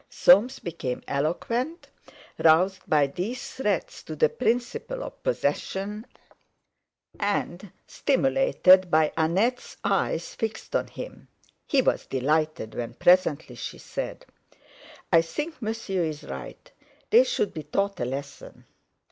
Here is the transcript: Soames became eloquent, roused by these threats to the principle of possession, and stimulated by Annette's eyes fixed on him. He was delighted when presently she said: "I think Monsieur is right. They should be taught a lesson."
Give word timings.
Soames 0.09 0.57
became 0.57 1.03
eloquent, 1.07 1.87
roused 2.39 2.79
by 2.87 3.05
these 3.05 3.53
threats 3.53 4.01
to 4.01 4.15
the 4.15 4.29
principle 4.29 5.03
of 5.03 5.21
possession, 5.21 6.07
and 7.19 7.71
stimulated 7.85 8.89
by 8.89 9.13
Annette's 9.15 9.77
eyes 9.83 10.33
fixed 10.33 10.75
on 10.75 10.87
him. 10.87 11.27
He 11.67 11.83
was 11.83 12.07
delighted 12.07 12.73
when 12.73 12.95
presently 12.95 13.53
she 13.53 13.77
said: 13.77 14.25
"I 15.13 15.21
think 15.21 15.61
Monsieur 15.61 16.01
is 16.03 16.23
right. 16.23 16.71
They 17.11 17.23
should 17.23 17.53
be 17.53 17.61
taught 17.61 17.99
a 17.99 18.05
lesson." 18.05 18.65